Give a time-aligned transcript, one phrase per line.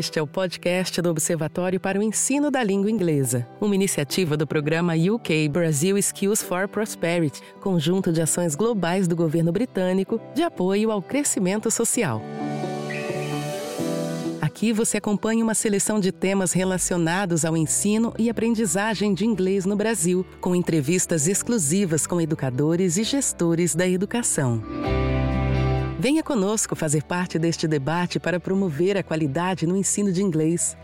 [0.00, 4.46] Este é o podcast do Observatório para o Ensino da Língua Inglesa, uma iniciativa do
[4.46, 10.90] programa UK Brazil Skills for Prosperity, conjunto de ações globais do governo britânico de apoio
[10.90, 12.22] ao crescimento social.
[14.40, 19.76] Aqui você acompanha uma seleção de temas relacionados ao ensino e aprendizagem de inglês no
[19.76, 24.62] Brasil, com entrevistas exclusivas com educadores e gestores da educação.
[26.00, 30.74] Venha conosco fazer parte deste debate para promover a qualidade no ensino de inglês.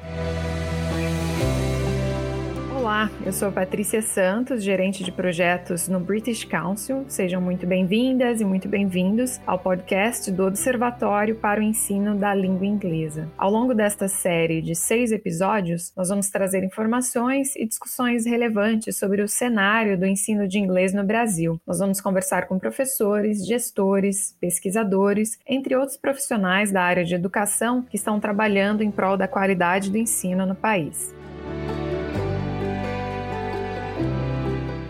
[3.25, 7.05] Eu sou Patrícia Santos, gerente de projetos no British Council.
[7.09, 12.67] Sejam muito bem-vindas e muito bem-vindos ao podcast do Observatório para o Ensino da Língua
[12.67, 13.29] Inglesa.
[13.37, 19.23] Ao longo desta série de seis episódios, nós vamos trazer informações e discussões relevantes sobre
[19.23, 21.61] o cenário do ensino de inglês no Brasil.
[21.67, 27.97] Nós vamos conversar com professores, gestores, pesquisadores, entre outros profissionais da área de educação que
[27.97, 31.15] estão trabalhando em prol da qualidade do ensino no país.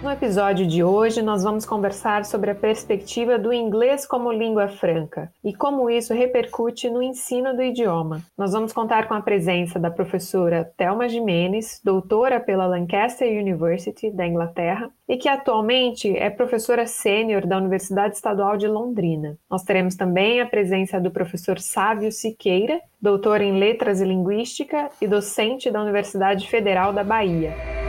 [0.06, 5.32] No episódio de hoje, nós vamos conversar sobre a perspectiva do inglês como língua franca
[5.42, 8.22] e como isso repercute no ensino do idioma.
[8.38, 14.24] Nós vamos contar com a presença da professora Thelma Jimenez, doutora pela Lancaster University, da
[14.24, 19.36] Inglaterra, e que atualmente é professora sênior da Universidade Estadual de Londrina.
[19.50, 25.08] Nós teremos também a presença do professor Sávio Siqueira, doutor em Letras e Linguística e
[25.08, 27.85] docente da Universidade Federal da Bahia.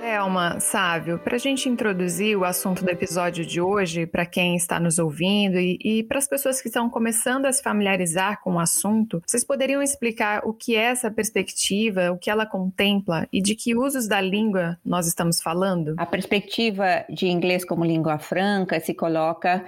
[0.00, 4.80] Thelma, Sávio, para a gente introduzir o assunto do episódio de hoje, para quem está
[4.80, 8.58] nos ouvindo e, e para as pessoas que estão começando a se familiarizar com o
[8.58, 13.54] assunto, vocês poderiam explicar o que é essa perspectiva, o que ela contempla e de
[13.54, 15.94] que usos da língua nós estamos falando?
[15.98, 19.62] A perspectiva de inglês como língua franca se coloca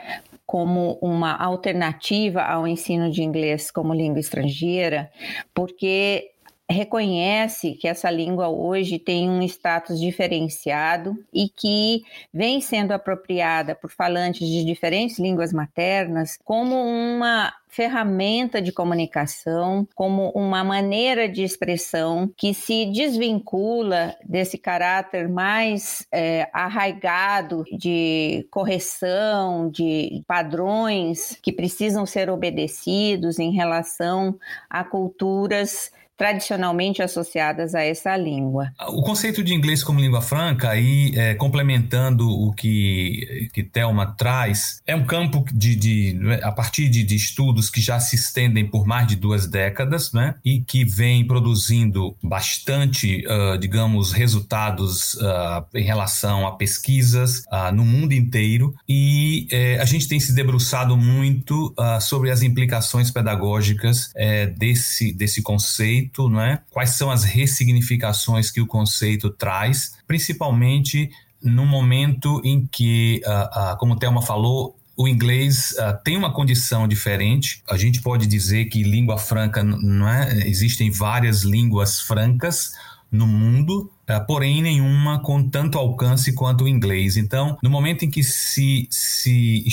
[0.46, 5.10] como uma alternativa ao ensino de inglês como língua estrangeira,
[5.54, 6.31] porque
[6.72, 12.02] reconhece que essa língua hoje tem um status diferenciado e que
[12.32, 20.28] vem sendo apropriada por falantes de diferentes línguas maternas como uma ferramenta de comunicação, como
[20.34, 30.22] uma maneira de expressão que se desvincula desse caráter mais é, arraigado de correção, de
[30.26, 34.38] padrões que precisam ser obedecidos em relação
[34.68, 35.90] a culturas
[36.22, 38.70] tradicionalmente associadas a essa língua.
[38.90, 44.80] O conceito de inglês como língua franca, aí é, complementando o que, que Thelma traz,
[44.86, 48.86] é um campo de, de a partir de, de, estudos que já se estendem por
[48.86, 55.82] mais de duas décadas, né, e que vem produzindo bastante, uh, digamos, resultados uh, em
[55.82, 61.74] relação a pesquisas uh, no mundo inteiro, e eh, a gente tem se debruçado muito
[62.00, 66.60] sobre as implicações pedagógicas eh, desse, desse conceito conceito, não é?
[66.70, 71.10] Quais são as ressignificações que o conceito traz, principalmente
[71.42, 76.86] no momento em que, uh, uh, como Thelma falou, o inglês uh, tem uma condição
[76.86, 77.62] diferente.
[77.68, 80.46] A gente pode dizer que língua franca, não é?
[80.46, 82.72] Existem várias línguas francas
[83.12, 87.18] no mundo, uh, porém nenhuma com tanto alcance quanto o inglês.
[87.18, 89.64] Então, no momento em que se, se,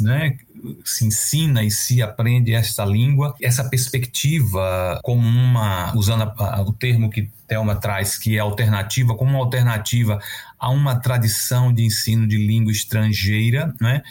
[0.00, 0.36] né,
[0.84, 7.08] se ensina e se aprende esta língua, essa perspectiva como uma, usando a, o termo
[7.08, 10.18] que Thelma traz, que é alternativa, como uma alternativa
[10.58, 14.02] a uma tradição de ensino de língua estrangeira, né,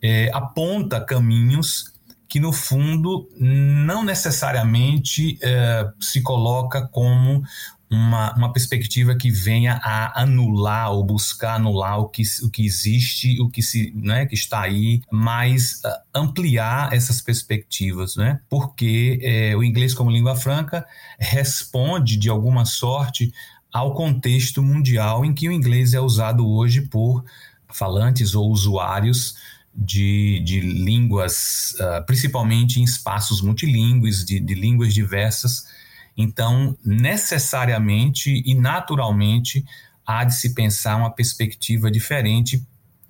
[0.00, 1.92] é, aponta caminhos
[2.32, 7.42] que no fundo não necessariamente é, se coloca como
[7.92, 13.38] uma, uma perspectiva que venha a anular ou buscar anular o que, o que existe,
[13.38, 18.40] o que, se, né, que está aí, mas uh, ampliar essas perspectivas, né?
[18.48, 20.86] porque é, o inglês como língua franca
[21.18, 23.30] responde de alguma sorte
[23.70, 27.22] ao contexto mundial em que o inglês é usado hoje por
[27.68, 29.34] falantes ou usuários
[29.74, 35.66] de, de línguas, uh, principalmente em espaços multilingües, de, de línguas diversas,
[36.16, 39.64] então, necessariamente e naturalmente,
[40.06, 42.62] há de se pensar uma perspectiva diferente,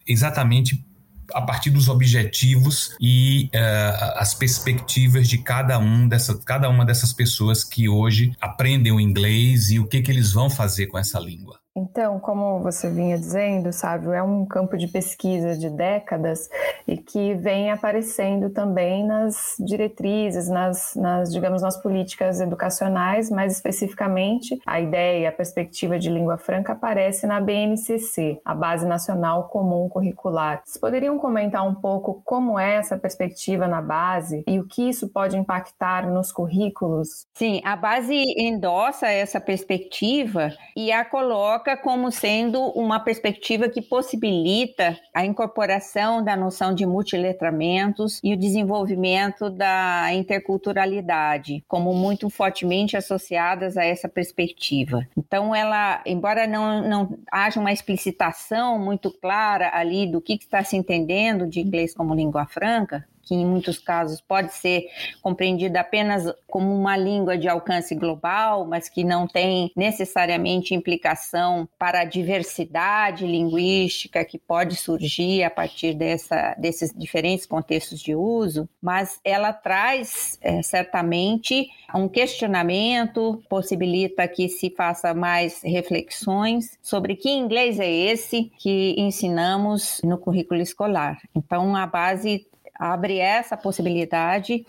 [0.06, 0.84] exatamente
[1.32, 7.12] a partir dos objetivos e uh, as perspectivas de cada um dessa, cada uma dessas
[7.12, 11.18] pessoas que hoje aprendem o inglês e o que, que eles vão fazer com essa
[11.18, 11.61] língua.
[11.92, 16.48] Então, como você vinha dizendo, sabe, é um campo de pesquisa de décadas
[16.88, 24.58] e que vem aparecendo também nas diretrizes, nas, nas, digamos, nas políticas educacionais, mais especificamente
[24.66, 30.62] a ideia, a perspectiva de língua franca aparece na BNCC, a Base Nacional Comum Curricular.
[30.64, 35.10] Vocês poderiam comentar um pouco como é essa perspectiva na base e o que isso
[35.10, 37.26] pode impactar nos currículos?
[37.34, 44.98] Sim, a base endossa essa perspectiva e a coloca como sendo uma perspectiva que possibilita
[45.12, 53.76] a incorporação da noção de multiletramentos e o desenvolvimento da interculturalidade, como muito fortemente associadas
[53.76, 55.06] a essa perspectiva.
[55.16, 60.76] Então, ela, embora não, não haja uma explicitação muito clara ali do que está se
[60.76, 64.90] entendendo de inglês como língua franca, que em muitos casos pode ser
[65.22, 72.00] compreendida apenas como uma língua de alcance global, mas que não tem necessariamente implicação para
[72.00, 79.18] a diversidade linguística que pode surgir a partir dessa, desses diferentes contextos de uso, mas
[79.24, 87.80] ela traz é, certamente um questionamento, possibilita que se faça mais reflexões sobre que inglês
[87.80, 91.18] é esse que ensinamos no currículo escolar.
[91.34, 94.64] Então, a base abre essa possibilidade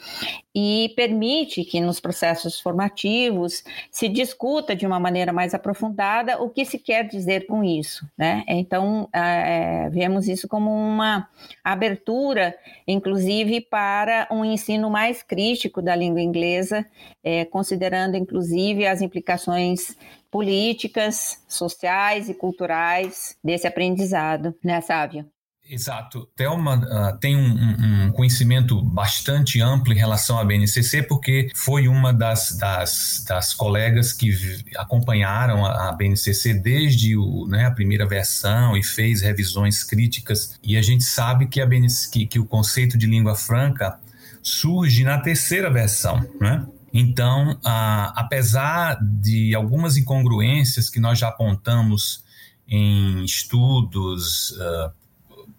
[0.54, 6.64] e permite que nos processos formativos se discuta de uma maneira mais aprofundada o que
[6.64, 8.08] se quer dizer com isso.
[8.18, 8.44] Né?
[8.48, 11.28] Então, é, vemos isso como uma
[11.64, 12.56] abertura,
[12.88, 16.86] inclusive, para um ensino mais crítico da língua inglesa,
[17.24, 19.98] é, considerando, inclusive, as implicações
[20.30, 25.28] políticas, sociais e culturais desse aprendizado, né, Sávia?
[25.65, 26.27] Exato.
[26.36, 32.13] Thelma uh, tem um, um, conhecimento bastante amplo em relação à BNCC, porque foi uma
[32.13, 34.30] das, das, das colegas que
[34.75, 40.60] acompanharam a, a BNCC desde o, né, a primeira versão e fez revisões críticas.
[40.62, 41.68] E a gente sabe que, a
[42.12, 43.98] que, que o conceito de língua franca
[44.42, 46.66] surge na terceira versão, né?
[46.94, 52.24] Então, apesar de algumas incongruências que nós já apontamos
[52.68, 54.92] em estudos, uh,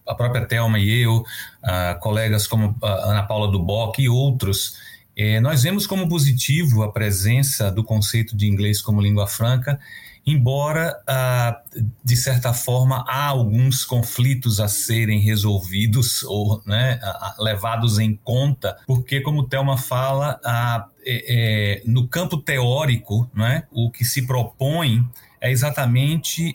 [0.06, 4.76] a própria Thelma e eu, uh, colegas como a Ana Paula Duboc e outros,
[5.16, 9.78] eh, nós vemos como positivo a presença do conceito de inglês como língua franca,
[10.26, 16.98] embora, uh, de certa forma, há alguns conflitos a serem resolvidos ou né,
[17.38, 20.40] levados em conta, porque, como Thelma fala,
[21.04, 21.25] é,
[21.76, 25.06] é, no campo teórico, né, o que se propõe
[25.40, 26.54] é exatamente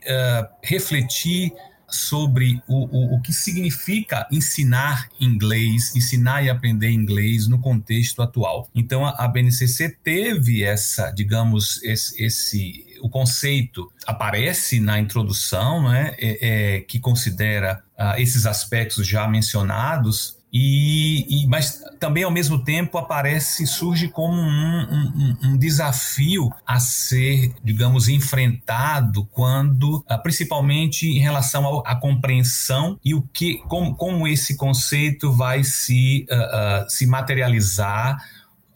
[0.63, 1.53] refletir
[1.89, 8.69] sobre o, o, o que significa ensinar inglês, ensinar e aprender inglês no contexto atual.
[8.73, 16.15] Então, a, a BNCC teve essa, digamos, esse, esse o conceito aparece na introdução, né,
[16.17, 22.63] é, é, que considera uh, esses aspectos já mencionados, e, e, mas também ao mesmo
[22.63, 31.07] tempo aparece surge como um, um, um, desafio a ser digamos enfrentado quando ah, principalmente
[31.07, 36.89] em relação à compreensão e o que como, como esse conceito vai se uh, uh,
[36.89, 38.17] se materializar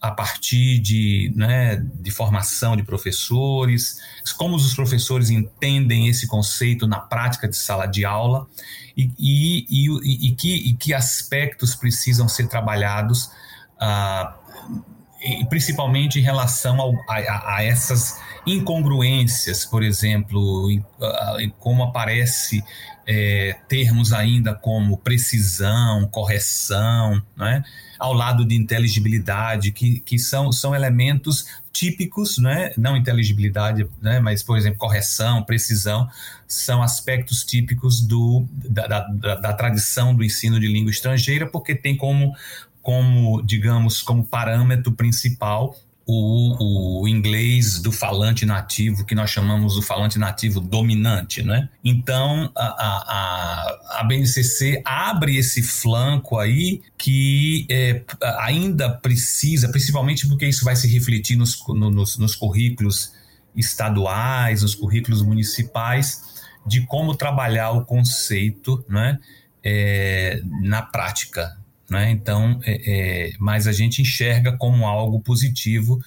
[0.04, 3.98] a partir de, né, de formação de professores,
[4.36, 8.46] como os professores entendem esse conceito na prática de sala de aula
[8.94, 13.30] e, e, e, e que, que, aspectos precisam ser trabalhados,
[13.80, 14.36] ah,
[15.48, 20.84] principalmente em relação ao, a, a, essas incongruências, por exemplo, em,
[21.38, 22.62] em como aparece
[23.06, 27.62] é, termos ainda como precisão, correção, né?
[27.98, 32.72] ao lado de inteligibilidade, que, que são, são elementos típicos, né?
[32.76, 34.20] não inteligibilidade, né?
[34.20, 36.08] mas, por exemplo, correção, precisão,
[36.46, 41.96] são aspectos típicos do, da, da, da tradição do ensino de língua estrangeira, porque tem
[41.96, 42.34] como,
[42.82, 49.82] como digamos, como parâmetro principal o, o, inglês do falante nativo, que nós chamamos o
[49.82, 51.68] falante nativo dominante, né?
[51.82, 58.02] Então, a, a, a BNCC abre esse flanco aí que é,
[58.40, 63.12] ainda precisa, principalmente porque isso vai se refletir nos, nos, nos currículos
[63.56, 69.18] estaduais, nos currículos municipais, de como trabalhar o conceito né,
[69.62, 71.56] é, na prática,
[71.94, 72.10] né?
[72.10, 76.02] Então, é, é, mas a gente enxerga como algo positivo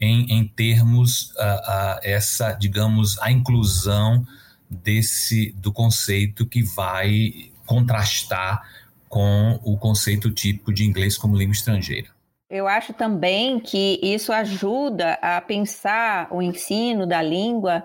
[0.00, 4.24] em, em termos a, a essa, digamos, a inclusão
[4.70, 8.62] desse do conceito que vai contrastar
[9.08, 12.08] com o conceito típico de inglês como língua estrangeira.
[12.52, 17.82] Eu acho também que isso ajuda a pensar o ensino da língua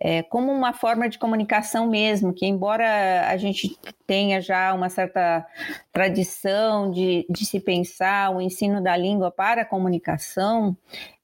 [0.00, 5.44] é, como uma forma de comunicação mesmo, que embora a gente tenha já uma certa
[5.92, 10.76] tradição de, de se pensar o ensino da língua para a comunicação,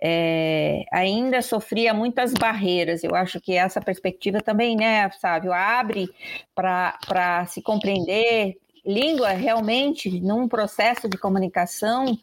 [0.03, 3.05] é, ainda sofria muitas barreiras.
[3.05, 6.09] Eu acho que essa perspectiva também, né, Sávio, abre
[6.57, 12.19] para se compreender língua realmente num processo de comunicação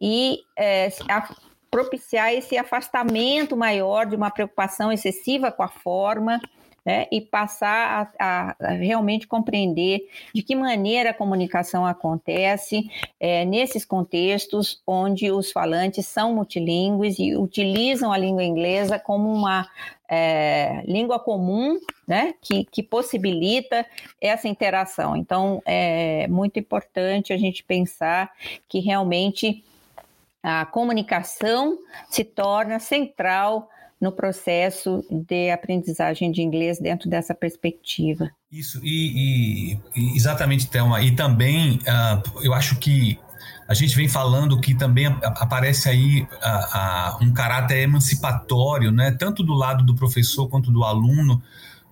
[0.00, 1.34] e é, a,
[1.70, 6.38] propiciar esse afastamento maior de uma preocupação excessiva com a forma.
[6.84, 13.84] Né, e passar a, a, realmente compreender de que maneira a comunicação acontece é, nesses
[13.84, 19.68] contextos onde os falantes são multilingües e utilizam a língua inglesa como uma
[20.14, 23.86] é, língua comum, né, que, que possibilita
[24.20, 25.16] essa interação.
[25.16, 28.30] Então, é muito importante a gente pensar
[28.68, 29.64] que realmente
[30.42, 31.78] a comunicação
[32.10, 33.70] se torna central
[34.02, 38.28] no processo de aprendizagem de inglês dentro dessa perspectiva.
[38.50, 41.00] Isso, e, e exatamente, Thelma.
[41.00, 43.16] E também, uh, eu acho que
[43.68, 46.26] a gente vem falando que também aparece aí
[47.20, 49.12] um caráter emancipatório, né?
[49.12, 51.40] tanto do lado do professor quanto do aluno,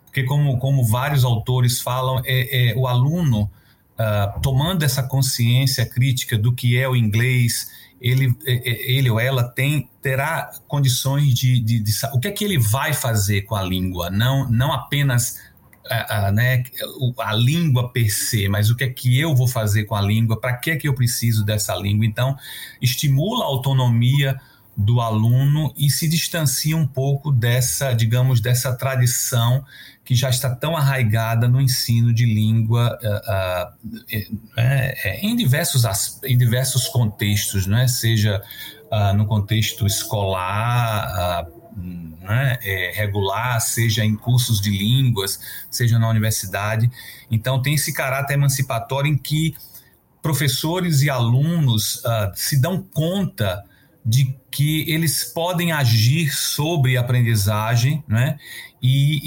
[0.04, 3.48] porque como, como vários autores falam, é, é o aluno
[3.94, 7.70] uh, tomando essa consciência crítica do que é o inglês,
[8.00, 12.32] ele, é, é, ele ou ela tem terá condições de, de, de, o que é
[12.32, 15.38] que ele vai fazer com a língua, não, não apenas
[15.88, 16.62] a, a, né,
[17.18, 20.40] a língua per se, mas o que é que eu vou fazer com a língua,
[20.40, 22.06] para que é que eu preciso dessa língua.
[22.06, 22.36] Então,
[22.80, 24.40] estimula a autonomia
[24.80, 29.64] do aluno e se distancia um pouco dessa, digamos, dessa tradição
[30.04, 35.84] que já está tão arraigada no ensino de língua uh, uh, é, em, diversos,
[36.24, 37.86] em diversos contextos, né?
[37.86, 38.42] seja
[38.90, 41.46] uh, no contexto escolar,
[41.76, 46.90] né, é, regular, seja em cursos de línguas, seja na universidade.
[47.30, 49.54] Então, tem esse caráter emancipatório em que
[50.22, 53.64] professores e alunos uh, se dão conta
[54.04, 58.38] de que eles podem agir sobre a aprendizagem, né?
[58.82, 59.20] E,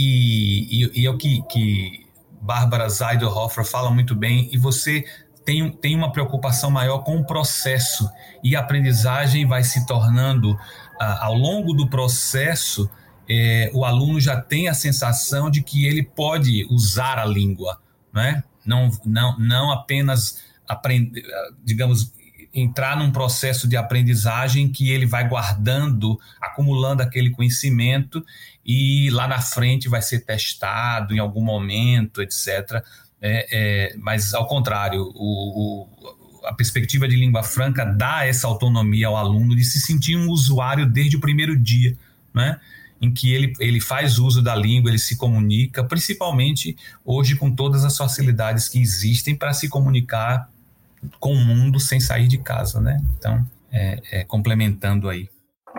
[0.85, 2.05] e, e é o que, que
[2.41, 5.05] Bárbara Zeidelhofer fala muito bem, e você
[5.45, 8.09] tem, tem uma preocupação maior com o processo,
[8.43, 10.57] e a aprendizagem vai se tornando
[10.99, 12.89] ao longo do processo,
[13.29, 17.79] é, o aluno já tem a sensação de que ele pode usar a língua,
[18.13, 18.43] né?
[18.65, 21.23] não, não, não apenas aprender,
[21.63, 22.13] digamos,
[22.53, 28.23] entrar num processo de aprendizagem que ele vai guardando, acumulando aquele conhecimento
[28.65, 32.83] e lá na frente vai ser testado em algum momento, etc.
[33.21, 39.07] É, é, mas ao contrário, o, o a perspectiva de língua franca dá essa autonomia
[39.07, 41.97] ao aluno de se sentir um usuário desde o primeiro dia,
[42.33, 42.59] né?
[43.01, 47.83] em que ele, ele faz uso da língua, ele se comunica, principalmente hoje com todas
[47.83, 50.49] as facilidades que existem para se comunicar
[51.19, 53.01] com o mundo sem sair de casa, né?
[53.17, 55.29] Então, é, é complementando aí.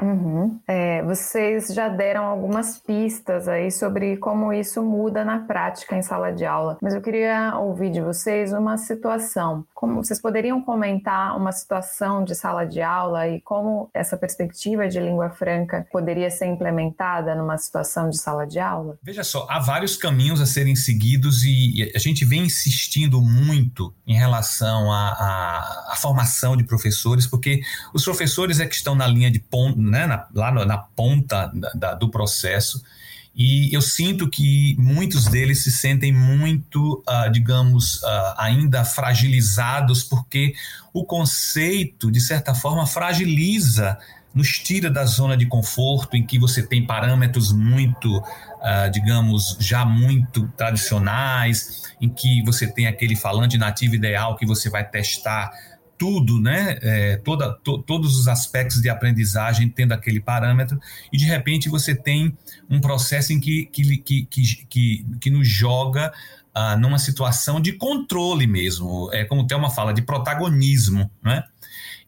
[0.03, 0.61] Uhum.
[0.69, 6.33] É, vocês já deram algumas pistas aí sobre como isso muda na prática em sala
[6.33, 9.65] de aula, mas eu queria ouvir de vocês uma situação.
[9.75, 15.01] Como vocês poderiam comentar uma situação de sala de aula e como essa perspectiva de
[15.01, 18.99] língua franca poderia ser implementada numa situação de sala de aula?
[19.03, 24.15] Veja só, há vários caminhos a serem seguidos e a gente vem insistindo muito em
[24.15, 27.61] relação à, à formação de professores, porque
[27.93, 31.71] os professores é que estão na linha de ponto né, na, lá na ponta da,
[31.75, 32.83] da, do processo.
[33.35, 40.55] E eu sinto que muitos deles se sentem muito, uh, digamos, uh, ainda fragilizados, porque
[40.93, 43.99] o conceito, de certa forma, fragiliza,
[44.33, 49.85] nos tira da zona de conforto, em que você tem parâmetros muito, uh, digamos, já
[49.85, 55.53] muito tradicionais, em que você tem aquele falante nativo ideal que você vai testar
[55.99, 56.79] tudo, né?
[56.83, 60.79] É, toda, to, todos os aspectos de aprendizagem tendo aquele parâmetro,
[61.13, 62.37] e de repente você tem
[62.69, 64.27] um processo em que, que, que,
[64.69, 66.13] que, que, nos joga
[66.55, 71.45] ah, numa situação de controle mesmo, é como o Thelma fala, de protagonismo, né?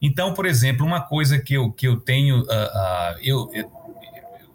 [0.01, 3.71] Então, por exemplo, uma coisa que eu, que eu tenho uh, uh, eu, eu,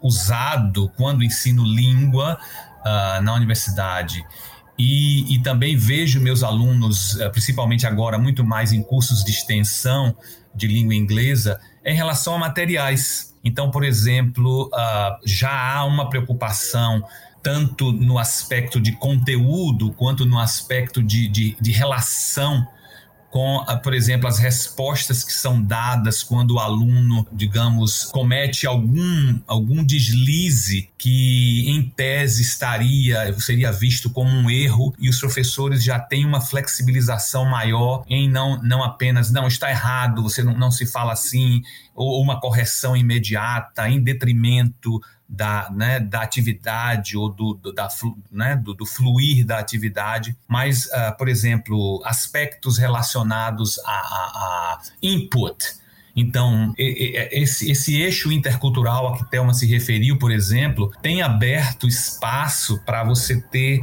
[0.01, 2.37] usado quando ensino língua
[2.79, 4.23] uh, na universidade
[4.77, 10.15] e, e, também vejo meus alunos, eh, principalmente agora, muito mais em cursos de extensão
[10.55, 13.35] de língua inglesa, em relação a materiais.
[13.43, 17.03] Então, por exemplo, uh, já há uma preocupação
[17.41, 22.65] tanto no aspecto de conteúdo quanto no aspecto de, de, de relação
[23.33, 29.39] com, ah, por exemplo, as respostas que são dadas quando o aluno, digamos, comete algum,
[29.47, 35.97] algum deslize que, em tese, estaria, seria visto como um erro, e os professores já
[35.97, 40.85] têm uma flexibilização maior em não, não apenas, não, está errado, você não, não se
[40.85, 41.63] fala assim,
[41.95, 45.01] ou uma correção imediata, em detrimento
[45.33, 47.87] da, né, da atividade ou do, do da,
[48.31, 54.81] né, do, do, fluir da atividade, mas, uh, por exemplo, aspectos relacionados a, a, a
[55.01, 55.57] input.
[56.15, 62.79] Então, esse, esse, eixo intercultural a que Thelma se referiu, por exemplo, tem aberto espaço
[62.85, 63.81] para você ter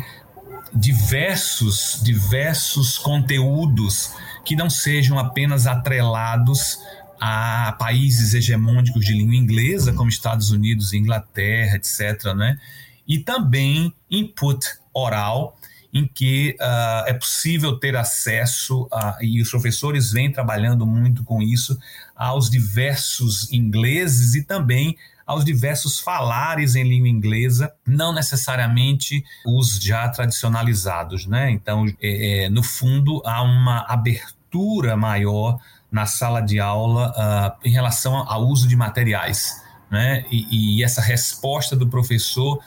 [0.72, 4.14] diversos, diversos conteúdos
[4.44, 6.78] que não sejam apenas atrelados
[7.20, 12.58] a países hegemônicos de língua inglesa, como Estados Unidos, Inglaterra, etc., né?
[13.06, 15.58] e também input oral,
[15.92, 21.42] em que uh, é possível ter acesso, a, e os professores vêm trabalhando muito com
[21.42, 21.78] isso,
[22.14, 24.96] aos diversos ingleses e também
[25.26, 31.26] aos diversos falares em língua inglesa, não necessariamente os já tradicionalizados.
[31.26, 31.50] Né?
[31.50, 35.58] Então, é, é, no fundo, há uma abertura maior
[35.90, 39.60] na sala de aula uh, em relação ao uso de materiais.
[39.90, 40.24] Né?
[40.30, 42.62] E, e, essa resposta do professor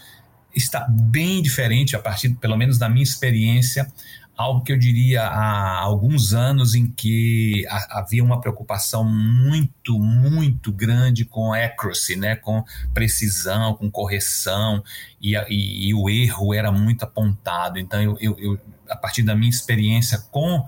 [0.54, 3.92] está bem diferente, a partir, pelo menos da minha experiência,
[4.36, 11.24] algo que eu diria há alguns anos em que havia uma preocupação muito, muito grande
[11.24, 12.36] com accuracy, né?
[12.36, 12.64] com
[12.94, 14.84] precisão, com correção,
[15.22, 17.80] e, e, e o erro era muito apontado.
[17.80, 20.68] Então, eu, eu, eu, a partir da minha experiência com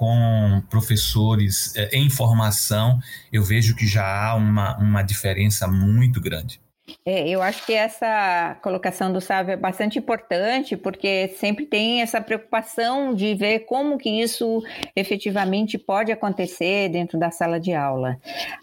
[0.00, 2.98] com professores é, em formação,
[3.30, 6.58] eu vejo que já há uma, uma diferença muito grande.
[7.04, 12.20] É, eu acho que essa colocação do Sávio é bastante importante, porque sempre tem essa
[12.20, 14.62] preocupação de ver como que isso
[14.94, 18.18] efetivamente pode acontecer dentro da sala de aula.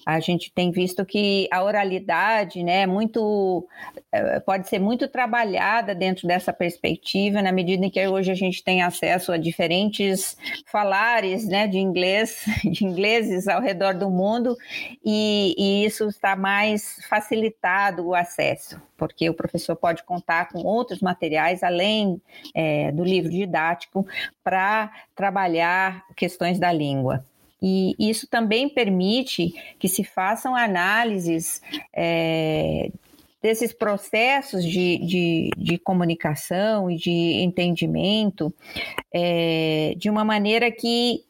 [0.06, 3.68] A gente tem visto que a oralidade, né, muito
[4.12, 8.64] é, pode ser muito trabalhada dentro dessa perspectiva, na medida em que hoje a gente
[8.64, 14.56] tem acesso a diferentes falares, né, de inglês, de ingleses ao redor do mundo,
[15.04, 21.64] e, e isso está mais facilitado acesso, porque o professor pode contar com outros materiais
[21.64, 22.22] além
[22.54, 24.06] é, do livro didático
[24.44, 27.24] para trabalhar questões da língua.
[27.62, 31.62] E isso também permite que se façam análises
[31.94, 32.92] é,
[33.42, 38.54] desses processos de, de, de, comunicação e de entendimento
[39.14, 41.24] é, de uma maneira que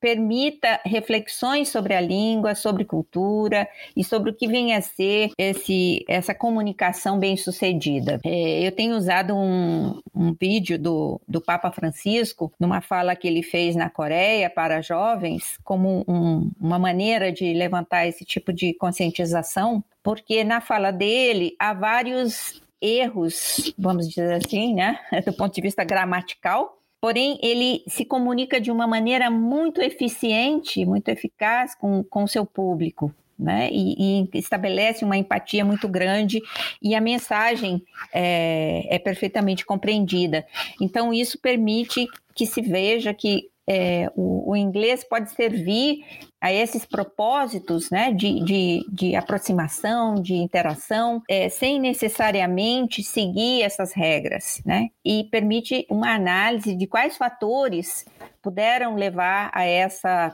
[0.00, 6.04] permita reflexões sobre a língua, sobre cultura e sobre o que vem a ser esse,
[6.08, 8.20] essa comunicação bem-sucedida.
[8.24, 13.42] É, eu tenho usado um, um vídeo do, do Papa Francisco, numa fala que ele
[13.42, 19.84] fez na Coreia para jovens, como um, uma maneira de levantar esse tipo de conscientização,
[20.02, 25.84] porque na fala dele há vários erros, vamos dizer assim, né, do ponto de vista
[25.84, 32.44] gramatical, porém ele se comunica de uma maneira muito eficiente, muito eficaz com o seu
[32.44, 33.14] público.
[33.38, 33.70] Né?
[33.72, 36.42] E, e, estabelece uma empatia muito grande
[36.82, 37.82] e a mensagem
[38.12, 40.46] é, é perfeitamente compreendida.
[40.78, 46.04] Então, isso permite que se veja que é, o, o, inglês pode servir
[46.40, 53.92] a esses propósitos né, de, de, de aproximação, de interação, é, sem necessariamente seguir essas
[53.92, 54.88] regras, né?
[55.04, 58.06] E permite uma análise de quais fatores
[58.40, 60.32] puderam levar a essa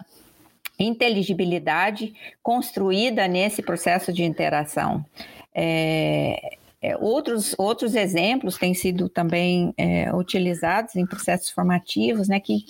[0.79, 5.05] inteligibilidade construída nesse processo de interação.
[5.53, 12.65] É, é, outros, outros exemplos têm sido também é, utilizados em processos formativos, né, que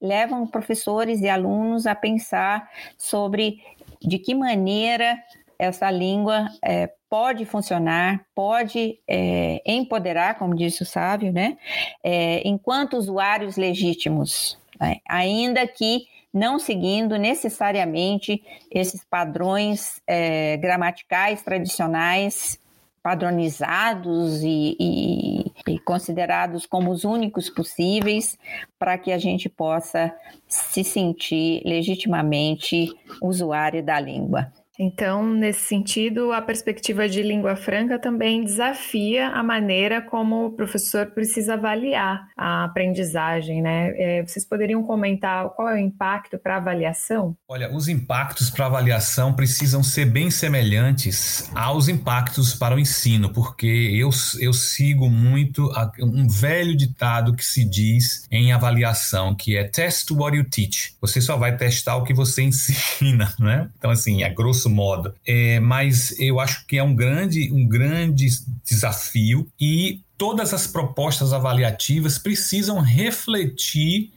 [0.00, 3.62] levam professores e alunos a pensar sobre
[4.00, 5.18] de que maneira
[5.58, 11.58] essa língua é, pode funcionar, pode é, empoderar, como disse o sábio, né,
[12.02, 22.58] é, enquanto usuários legítimos, né, ainda que não seguindo necessariamente esses padrões é, gramaticais tradicionais
[23.02, 28.38] padronizados e, e, e, considerados como os únicos possíveis
[28.78, 30.14] para que a gente possa
[30.46, 34.52] se sentir legitimamente usuário da língua.
[34.82, 41.04] Então, nesse sentido, a perspectiva de língua franca também desafia a maneira como o professor
[41.08, 43.92] precisa avaliar a aprendizagem, né?
[43.94, 47.36] É, vocês poderiam comentar qual é o impacto para a avaliação?
[47.46, 53.30] Olha, os impactos para a avaliação precisam ser bem semelhantes aos impactos para o ensino,
[53.34, 54.08] porque eu,
[54.40, 60.34] eu sigo muito um velho ditado que se diz em avaliação, que é test what
[60.34, 60.94] you teach.
[61.02, 63.68] Você só vai testar o que você ensina, né?
[63.76, 65.14] Então, assim, a grosso modo.
[65.26, 68.26] É, mas eu acho que é um grande, um grande
[68.64, 74.12] desafio e todas as propostas avaliativas precisam refletir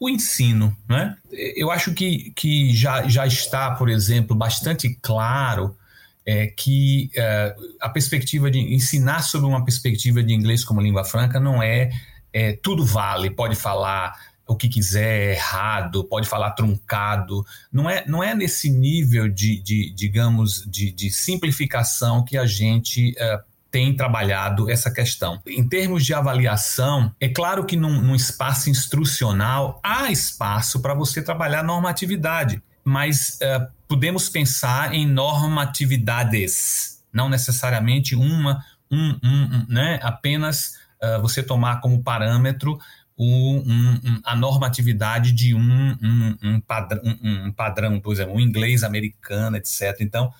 [0.00, 1.16] o ensino, né?
[1.56, 5.76] Eu acho que, que já, já está, por exemplo, bastante claro
[6.24, 11.40] é, que é, a perspectiva de ensinar sobre uma perspectiva de inglês como língua franca
[11.40, 11.90] não é,
[12.32, 14.14] é tudo vale, pode falar
[14.48, 17.44] o que quiser, errado, pode falar truncado.
[17.70, 23.10] Não é, não é nesse nível de, de digamos, de, de, simplificação que a gente
[23.10, 25.38] uh, tem trabalhado essa questão.
[25.46, 31.20] Em termos de avaliação, é claro que num, num espaço instrucional há espaço para você
[31.20, 40.00] trabalhar normatividade, mas uh, podemos pensar em normatividades, não necessariamente uma, um, um, um né?
[40.02, 42.78] apenas uh, você tomar como parâmetro
[43.18, 45.96] um, um, a normatividade de um,
[46.42, 49.96] um, padrão, um, padrão, por exemplo, um inglês americano, etc.
[50.00, 50.32] Então,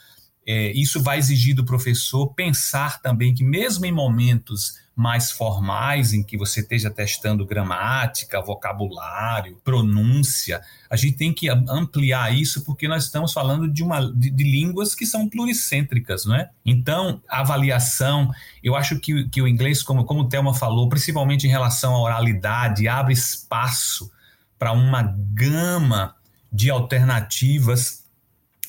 [0.51, 6.23] é, isso vai exigir do professor pensar também que, mesmo em momentos mais formais, em
[6.23, 10.63] que você esteja testando gramática, vocabulário, pronúncia.
[10.89, 14.95] A gente tem que ampliar isso porque nós estamos falando de, uma, de, de línguas
[14.95, 16.49] que são pluricêntricas, não é?
[16.65, 18.33] Então, avaliação,
[18.65, 22.01] eu acho que, que o inglês, como, como o Thelma falou, principalmente em relação à
[22.01, 24.11] oralidade, abre espaço
[24.59, 26.17] para uma gama
[26.51, 28.08] de alternativas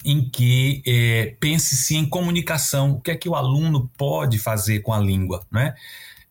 [0.05, 4.93] em que é, pense-se em comunicação, o que é que o aluno pode fazer com
[4.93, 5.75] a língua, né?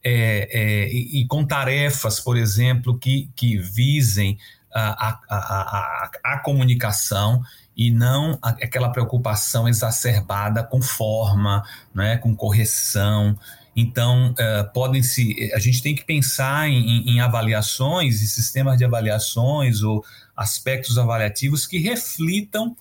[0.02, 4.38] é, é, e, com tarefas, por exemplo, que, que visem
[4.72, 7.42] a, a, a, a, comunicação
[7.76, 11.62] e não aquela preocupação exacerbada com forma,
[11.94, 13.38] né, com correção.
[13.74, 15.52] Então, uh, podem se.
[15.54, 20.04] A gente tem que pensar em, em avaliações e sistemas de avaliações ou
[20.37, 22.76] aspectos avaliativos que reflitam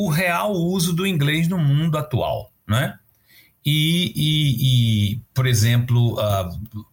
[0.00, 2.96] o real uso do inglês no mundo atual, né?
[3.66, 6.86] E, e, e por exemplo, uh,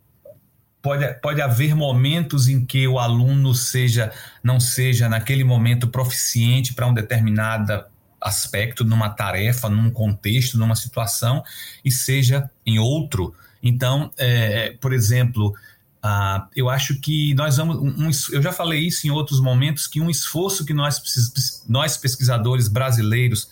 [0.82, 4.12] pode, pode haver momentos em que o aluno seja
[4.44, 7.86] não seja naquele momento proficiente para um determinado
[8.20, 11.44] aspecto, numa tarefa, num contexto, numa situação,
[11.84, 13.36] e seja em outro.
[13.62, 15.54] Então, é, é por exemplo,
[16.06, 17.78] uh, eu acho que nós vamos.
[17.78, 21.02] Um, um, eu já falei isso em outros momentos, que um esforço que nós,
[21.68, 23.50] nós pesquisadores brasileiros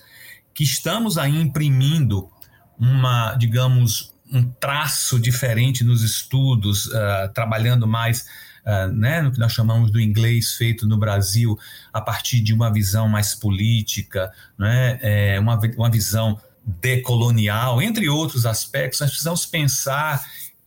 [0.54, 2.30] que estamos aí imprimindo
[2.78, 8.26] uma, digamos, um traço diferente nos estudos, uh, trabalhando mais
[8.66, 11.58] uh, né, no que nós chamamos do inglês feito no Brasil,
[11.92, 18.46] a partir de uma visão mais política, né, é, uma, uma visão decolonial, entre outros
[18.46, 20.24] aspectos, nós precisamos pensar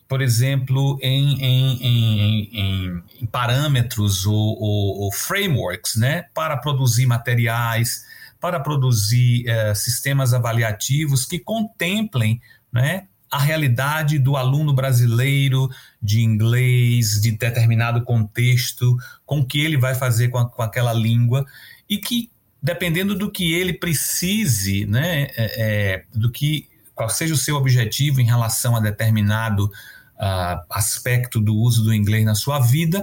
[0.08, 8.04] por exemplo, em, em, em, em parâmetros ou, ou, ou, frameworks né, para produzir materiais,
[8.40, 12.40] para produzir uh, sistemas avaliativos que contemplem
[12.72, 15.68] né, a realidade do aluno brasileiro
[16.00, 21.44] de inglês, de determinado contexto, com que ele vai fazer com, a, com aquela língua,
[21.88, 22.30] e que,
[22.62, 28.24] dependendo do que ele precise, né, é, do que qual seja o seu objetivo em
[28.24, 29.70] relação a determinado
[30.18, 33.02] uh, aspecto do uso do inglês na sua vida,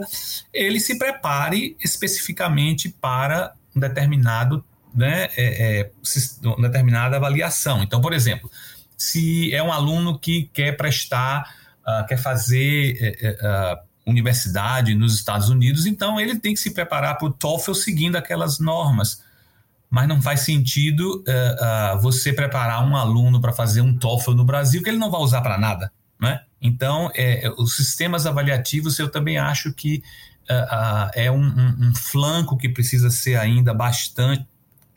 [0.53, 5.91] ele se prepare especificamente para um determinado né, é, é,
[6.43, 7.81] uma determinada avaliação.
[7.81, 8.49] Então, por exemplo,
[8.97, 15.85] se é um aluno que quer prestar, uh, quer fazer uh, universidade nos Estados Unidos,
[15.85, 19.21] então ele tem que se preparar para o TOEFL seguindo aquelas normas.
[19.89, 24.81] Mas não faz sentido uh, você preparar um aluno para fazer um TOEFL no Brasil
[24.81, 25.91] que ele não vai usar para nada,
[26.23, 26.41] né?
[26.61, 30.01] Então, é, os sistemas avaliativos eu também acho que
[31.15, 34.45] é um, um, um flanco que precisa ser ainda bastante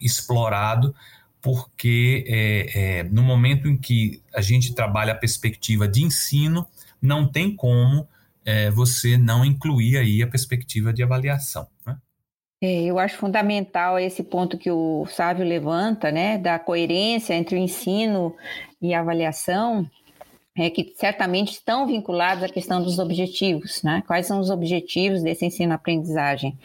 [0.01, 0.95] explorado,
[1.41, 6.67] porque é, é, no momento em que a gente trabalha a perspectiva de ensino,
[7.01, 8.09] não tem como
[8.45, 11.67] é, você não incluir aí a perspectiva de avaliação.
[11.87, 11.97] Né?
[12.63, 17.59] É, eu acho fundamental esse ponto que o Sávio levanta, né, da coerência entre o
[17.59, 18.35] ensino
[18.81, 19.89] e a avaliação,
[20.57, 24.03] é, que certamente estão vinculados à questão dos objetivos, né?
[24.07, 26.57] Quais são os objetivos desse ensino-aprendizagem?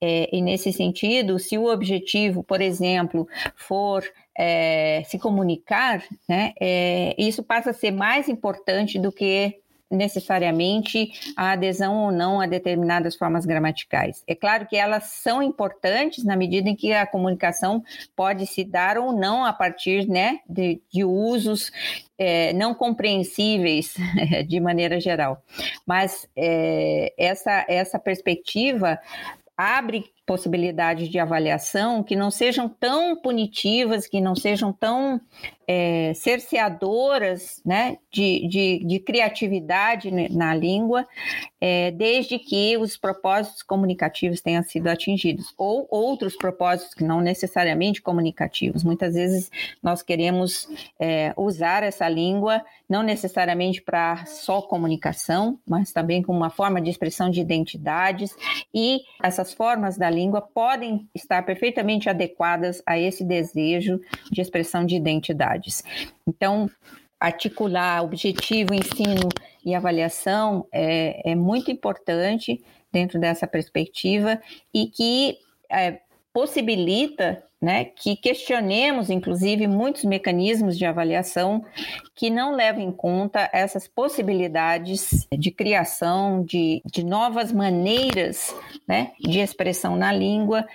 [0.00, 3.26] É, e nesse sentido, se o objetivo, por exemplo,
[3.56, 4.04] for
[4.36, 9.61] é, se comunicar, né, é, isso passa a ser mais importante do que
[9.92, 14.24] necessariamente a adesão ou não a determinadas formas gramaticais.
[14.26, 17.84] É claro que elas são importantes na medida em que a comunicação
[18.16, 21.70] pode se dar ou não a partir né, de, de usos
[22.18, 23.94] é, não compreensíveis
[24.48, 25.42] de maneira geral.
[25.86, 28.98] Mas é, essa, essa perspectiva
[29.56, 35.20] abre possibilidades de avaliação que não sejam tão punitivas, que não sejam tão
[35.66, 41.06] é, cerceadoras né, de, de, de, criatividade na língua,
[41.60, 48.02] é, desde que os propósitos comunicativos tenham sido atingidos, ou outros propósitos que não necessariamente
[48.02, 48.84] comunicativos.
[48.84, 49.50] Muitas vezes
[49.82, 56.50] nós queremos é, usar essa língua não necessariamente para só comunicação, mas também como uma
[56.50, 58.36] forma de expressão de identidades,
[58.74, 64.94] e essas formas da língua podem estar perfeitamente adequadas a esse desejo de expressão de
[64.94, 65.82] identidades.
[66.26, 66.70] Então,
[67.18, 69.28] articular objetivo, ensino
[69.64, 74.40] e avaliação é, é muito importante dentro dessa perspectiva
[74.74, 75.38] e que
[75.70, 76.00] é,
[76.32, 81.64] possibilita né, que questionemos, inclusive, muitos mecanismos de avaliação
[82.12, 88.52] que não levam em conta essas possibilidades de criação de, de novas maneiras
[88.86, 90.66] né, de expressão na língua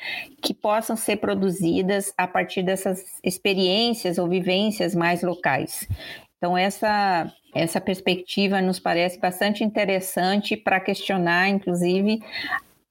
[0.41, 5.86] que possam ser produzidas a partir dessas experiências ou vivências mais locais.
[6.38, 12.21] Então, essa, essa perspectiva nos parece bastante interessante para questionar, inclusive,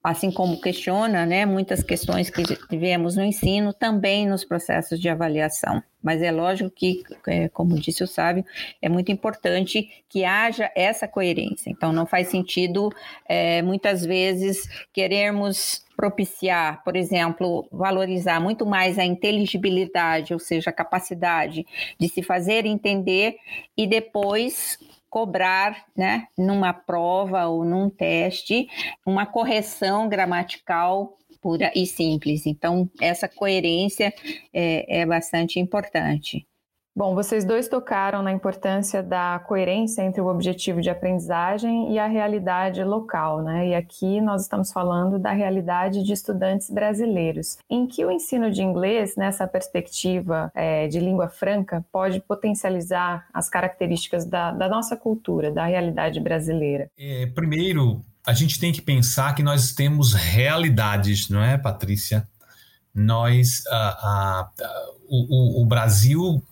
[0.06, 5.82] assim como questiona né, muitas questões que tivemos no ensino, também nos processos de avaliação.
[6.00, 8.44] Mas é lógico que, é, como disse o Sábio,
[8.80, 11.70] é muito importante que haja essa coerência.
[11.70, 12.88] Então, não faz sentido,
[13.28, 20.72] é, muitas vezes, querermos propiciar, por exemplo, valorizar muito mais a inteligibilidade, ou seja, a
[20.72, 21.66] capacidade
[21.98, 23.36] de se fazer entender
[23.76, 24.78] e depois
[25.16, 28.68] cobrar, né, numa prova ou num teste,
[29.06, 32.44] uma correção gramatical pura e simples.
[32.44, 34.12] Então, essa coerência
[34.52, 36.46] é, é bastante importante.
[36.96, 42.06] Bom, vocês dois tocaram na importância da coerência entre o objetivo de aprendizagem e a
[42.06, 43.68] realidade local, né?
[43.68, 48.62] E aqui nós estamos falando da realidade de estudantes brasileiros, em que o ensino de
[48.62, 55.52] inglês, nessa perspectiva é, de língua franca, pode potencializar as características da, da nossa cultura,
[55.52, 56.90] da realidade brasileira.
[56.98, 62.26] É, primeiro, a gente tem que pensar que nós temos realidades, não é, Patrícia?
[62.94, 64.64] Nós, uh, uh,
[65.10, 66.42] o, o Brasil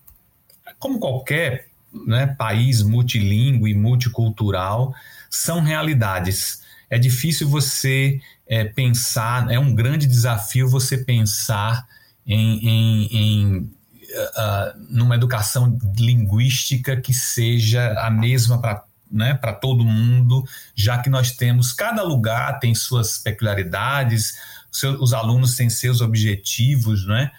[0.85, 1.69] como qualquer
[2.07, 4.95] né, país multilingüe e multicultural,
[5.31, 6.61] são realidades.
[6.91, 11.87] É difícil você é, pensar, é um grande desafio você pensar
[12.27, 19.85] em, em, em uh, numa educação linguística que seja a mesma para né, para todo
[19.85, 20.45] mundo,
[20.75, 24.35] já que nós temos, cada lugar tem suas peculiaridades,
[24.73, 27.31] seu, os alunos têm seus objetivos, né?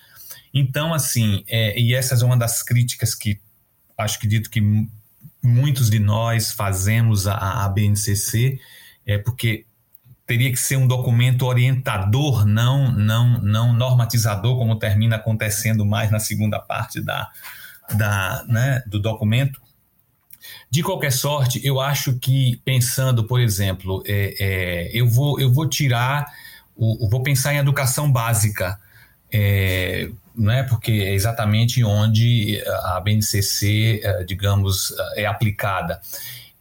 [0.56, 3.42] Então, assim, é, e essa é uma das críticas que
[3.98, 4.62] acho que dito que
[5.44, 8.60] muitos de nós fazemos a, a BNCC,
[9.06, 9.66] é porque
[10.26, 16.20] teria que ser um documento orientador, não, não, não normatizador, como termina acontecendo mais na
[16.20, 17.30] segunda parte da,
[17.94, 19.62] da, né, do documento.
[20.70, 25.68] De qualquer sorte, eu acho que pensando, por exemplo, é, é, eu, vou, eu vou
[25.68, 26.26] tirar,
[26.76, 28.80] o, vou pensar em educação básica.
[29.32, 36.02] É, né, porque é exatamente onde a BNCC, eh, digamos, eh, é aplicada.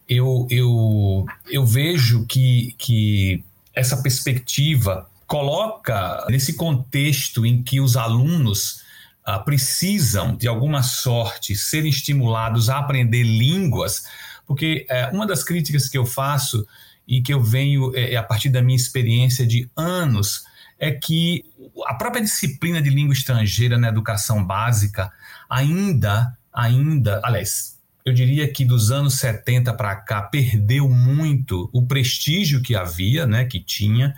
[0.08, 3.42] Eu, eu, eu vejo que, que
[3.74, 8.82] essa perspectiva coloca nesse contexto em que os alunos
[9.26, 14.04] uh, precisam, de alguma sorte, serem estimulados a aprender línguas,
[14.46, 16.66] porque uh, uma das críticas que eu faço
[17.08, 20.44] e que eu venho é, a partir da minha experiência de anos
[20.78, 21.44] é que
[21.86, 25.12] a própria disciplina de língua estrangeira na educação básica
[25.48, 32.60] ainda, ainda, aliás, eu diria que dos anos 70 para cá perdeu muito o prestígio
[32.60, 34.14] que havia, né, que tinha,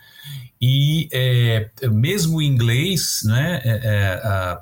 [0.61, 4.61] e é, mesmo o inglês, né, é, é,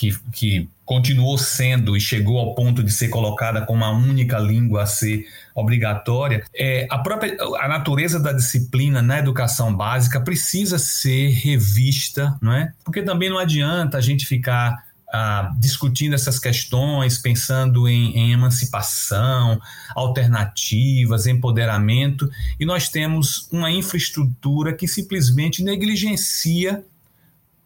[0.00, 4.84] que, que continuou sendo e chegou ao ponto de ser colocada como a única língua
[4.84, 11.28] a ser obrigatória, é, a própria a natureza da disciplina na educação básica precisa ser
[11.32, 12.72] revista, não é?
[12.82, 14.82] Porque também não adianta a gente ficar
[15.12, 19.60] ah, discutindo essas questões, pensando em, em, emancipação,
[19.94, 26.82] alternativas, empoderamento, e nós temos uma infraestrutura que simplesmente negligencia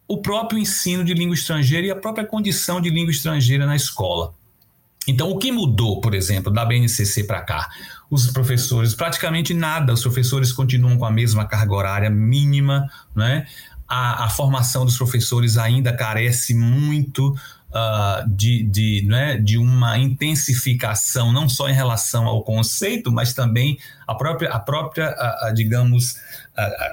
[0.07, 4.33] o próprio ensino de língua estrangeira e a própria condição de língua estrangeira na escola.
[5.07, 7.69] Então, o que mudou, por exemplo, da BNCC para cá?
[8.09, 13.45] Os professores, praticamente nada, os professores continuam com a mesma carga horária mínima, né?
[13.87, 17.35] A, a formação dos professores ainda carece muito
[17.75, 23.77] uh, de, de, né, de uma intensificação, não só em relação ao conceito, mas também
[24.07, 26.15] a própria, a própria a, a, digamos,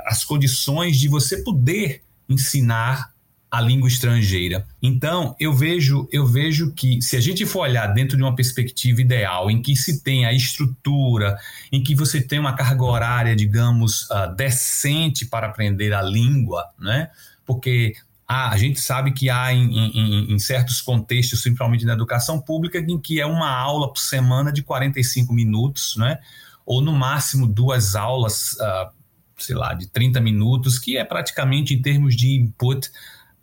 [0.05, 3.13] as condições de você poder ensinar
[3.51, 4.65] a língua estrangeira.
[4.83, 9.03] Então, eu vejo, eu vejo que se a gente for olhar dentro de uma perspectiva
[9.03, 11.37] ideal, em que se tem a estrutura,
[11.71, 17.11] em que você tem uma carga horária, digamos, uh, decente para aprender a língua, né?
[17.45, 17.95] Porque
[18.27, 22.79] ah, a gente sabe que há em, em, em, certos contextos, principalmente na educação pública,
[22.79, 26.19] em que é uma aula por semana de 45 minutos, né?
[26.65, 28.91] ou no máximo duas aulas, uh,
[29.45, 32.91] sei lá, de 30 minutos, que é praticamente, em termos de input,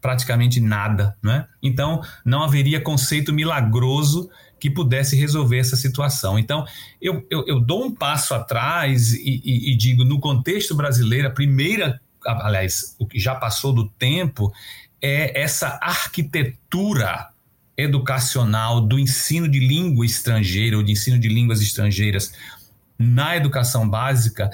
[0.02, 1.16] praticamente nada.
[1.22, 1.46] Né?
[1.62, 6.38] Então, não haveria conceito milagroso que pudesse resolver essa situação.
[6.38, 6.66] Então,
[7.02, 11.32] eu, eu, eu dou um passo atrás e, e, e digo, no contexto brasileiro, a
[11.32, 14.52] primeira aliás, o que já passou do tempo,
[15.02, 17.30] é essa arquitetura
[17.78, 22.34] educacional do ensino de língua estrangeira ou de ensino de línguas estrangeiras
[22.98, 24.50] na educação básica.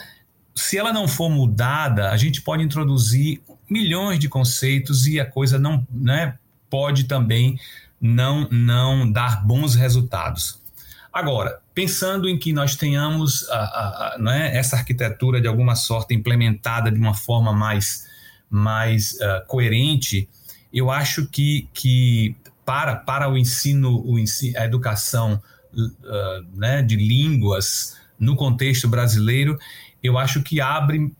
[0.56, 5.60] Se ela não for mudada, a gente pode introduzir milhões de conceitos e a coisa
[5.60, 6.38] não né,
[6.70, 7.60] pode também
[8.00, 10.62] não, não dar bons resultados.
[11.12, 16.14] Agora, pensando em que nós tenhamos a, a, a, né, essa arquitetura de alguma sorte
[16.14, 18.06] implementada de uma forma mais,
[18.50, 20.28] mais uh, coerente,
[20.74, 25.42] eu acho que, que para, para o ensino, o ensino a educação
[25.74, 29.58] uh, né, de línguas no contexto brasileiro,
[30.06, 31.12] eu acho que abre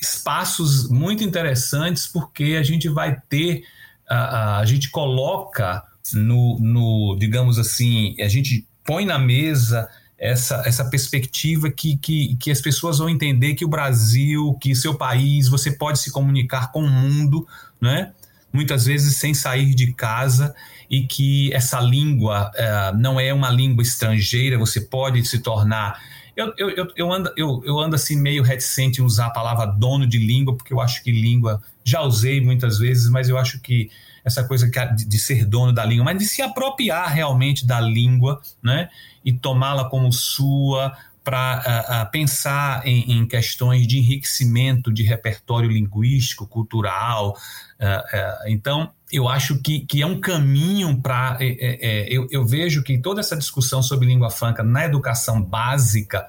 [0.00, 3.62] espaços muito interessantes porque a gente vai ter,
[4.10, 9.88] uh, a gente coloca no, no, digamos assim, a gente põe na mesa
[10.18, 14.94] essa, essa perspectiva que, que, que as pessoas vão entender que o Brasil, que seu
[14.94, 17.46] país, você pode se comunicar com o mundo,
[17.80, 18.12] né?
[18.56, 20.54] muitas vezes sem sair de casa
[20.88, 26.00] e que essa língua uh, não é uma língua estrangeira, você pode se tornar.
[26.36, 29.64] Eu, eu, eu, eu, ando, eu, eu ando assim meio reticente em usar a palavra
[29.64, 33.58] dono de língua, porque eu acho que língua, já usei muitas vezes, mas eu acho
[33.60, 33.90] que
[34.22, 38.90] essa coisa de, ser dono da língua, mas de se apropriar realmente da língua, né?
[39.24, 40.92] E tomá-la como sua,
[41.26, 47.36] para pensar em, em, questões de enriquecimento de repertório linguístico, cultural.
[47.80, 51.36] Uh, então, eu acho que, que é um caminho para.
[51.40, 55.40] É, é, é, eu, eu, vejo que toda essa discussão sobre língua franca na educação
[55.40, 56.28] básica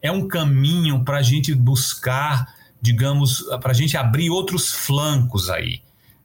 [0.00, 5.82] é um caminho para a gente buscar, digamos, para a gente abrir outros flancos aí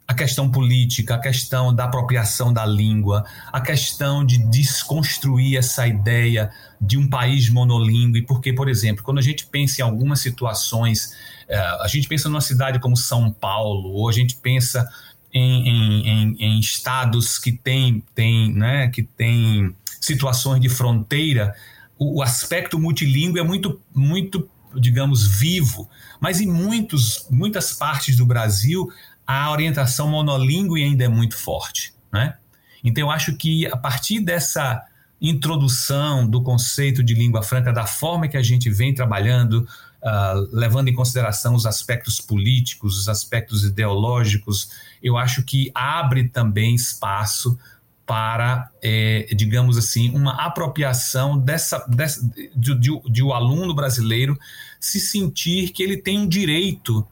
[0.08, 6.50] a questão política, a questão da apropriação da língua, a questão de desconstruir essa ideia
[6.80, 11.14] de um país monolíngue, porque, por exemplo, quando a gente pensa em algumas situações,
[11.50, 14.88] é, a gente pensa numa cidade como São Paulo, ou a gente pensa
[15.34, 21.56] em, em, em, em estados que têm tem, né, que tem situações de fronteira,
[21.98, 28.26] o, o aspecto multilíngue é muito, muito digamos, vivo, mas em muitos, muitas partes do
[28.26, 28.90] Brasil
[29.28, 31.94] a orientação monolíngue ainda é muito forte.
[32.12, 32.36] Né?
[32.84, 34.86] Então, eu acho que a partir dessa
[35.20, 39.68] introdução do conceito de língua franca, da forma que a gente vem trabalhando,
[40.08, 44.70] uh, levando em consideração os aspectos políticos, os aspectos ideológicos,
[45.04, 47.58] eu acho que abre também espaço
[48.06, 54.40] para, é, digamos assim, uma apropriação dessa, dessa de, de, de o aluno brasileiro
[54.80, 57.06] se sentir que ele tem um direito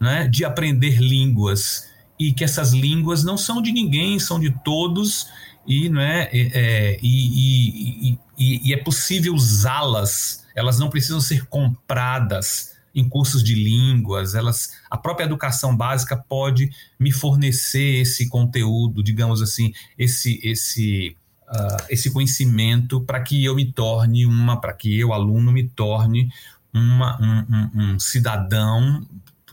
[0.00, 1.86] né, de aprender línguas
[2.18, 5.28] e que essas línguas não são de ninguém, são de todos
[5.66, 10.46] e, não é, é e, e, e, e é possível usá-las.
[10.58, 14.34] Elas não precisam ser compradas em cursos de línguas.
[14.34, 21.16] Elas, a própria educação básica pode me fornecer esse conteúdo, digamos assim, esse esse
[21.48, 26.32] uh, esse conhecimento para que eu me torne uma, para que eu aluno me torne
[26.74, 29.06] uma, um, um, um cidadão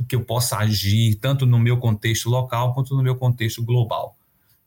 [0.08, 4.18] que eu possa agir tanto no meu contexto local quanto no meu contexto global.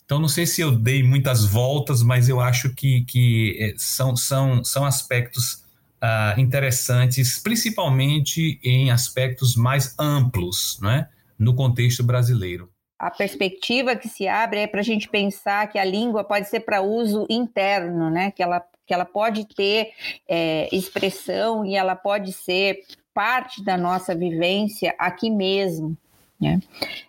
[0.05, 4.17] Então, não sei se eu dei muitas voltas, mas eu acho que, que é, são,
[4.17, 5.63] são, são aspectos
[6.03, 11.09] uh, interessantes, principalmente em aspectos mais amplos, né,
[11.39, 12.71] no contexto brasileiro.
[12.99, 16.61] A perspectiva que se abre é para a gente pensar que a língua pode ser
[16.61, 18.33] para uso interno, né?
[18.33, 19.93] que, ela, que ela pode ter
[20.29, 22.81] é, expressão e ela pode ser
[23.15, 25.97] parte da nossa vivência aqui mesmo.
[26.41, 26.61] Né?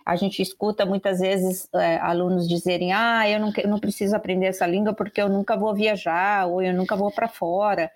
[0.04, 4.46] A gente escuta muitas vezes é, alunos dizerem: Ah, eu não, eu não preciso aprender
[4.46, 7.92] essa língua porque eu nunca vou viajar ou eu nunca vou para fora.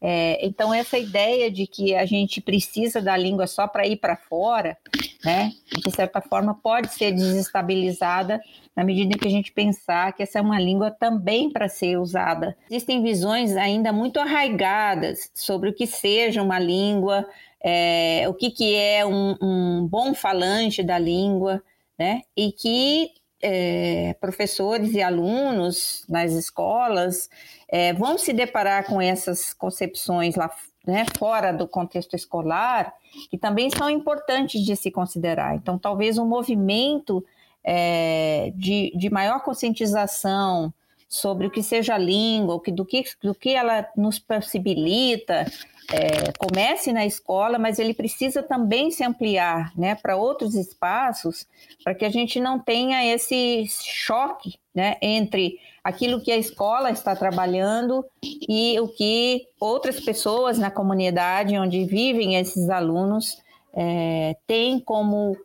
[0.00, 4.16] É, então, essa ideia de que a gente precisa da língua só para ir para
[4.16, 4.78] fora,
[5.22, 5.52] né,
[5.84, 8.40] de certa forma, pode ser desestabilizada
[8.74, 12.56] na medida que a gente pensar que essa é uma língua também para ser usada.
[12.70, 17.26] Existem visões ainda muito arraigadas sobre o que seja uma língua
[17.62, 21.62] é, o que, que é um, um, bom falante da língua,
[21.98, 22.22] né?
[22.36, 23.10] E que
[23.42, 27.28] é, professores e alunos nas escolas
[27.68, 30.50] é, vão se deparar com essas concepções lá
[30.86, 32.94] né, fora do contexto escolar,
[33.30, 35.54] que também são importantes de se considerar.
[35.54, 37.24] Então, talvez um movimento
[37.62, 40.72] é, de, de maior conscientização
[41.08, 45.46] sobre o que seja a língua, do que, do que ela nos possibilita,
[45.90, 51.46] é, comece na escola, mas ele precisa também se ampliar né, para outros espaços,
[51.82, 57.16] para que a gente não tenha esse choque né, entre aquilo que a escola está
[57.16, 63.38] trabalhando e o que outras pessoas na comunidade onde vivem esses alunos
[63.72, 65.36] é, têm como,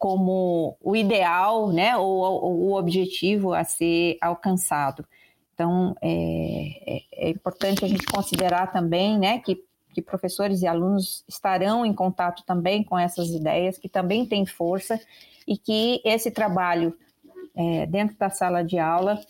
[0.00, 5.04] como o ideal né, ou, ou o objetivo a ser alcançado.
[5.52, 6.08] Então, é,
[6.86, 11.92] é, é, importante a gente considerar também né, que que professores e alunos estarão em
[11.92, 15.00] contato também com essas ideias, que também têm força,
[15.46, 16.96] e que esse trabalho
[17.56, 19.20] é, dentro da sala de aula